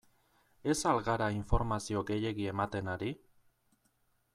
Ez 0.73 0.79
al 0.91 1.01
gara 1.09 1.27
informazio 1.35 2.03
gehiegi 2.11 2.51
ematen 2.57 2.93
ari? 2.97 3.15